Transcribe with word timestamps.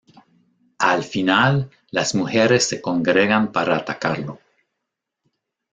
Al 0.79 1.03
final, 1.03 1.69
las 1.91 2.15
mujeres 2.15 2.67
se 2.67 2.81
congregan 2.81 3.51
para 3.51 3.75
atacarlo. 3.77 4.39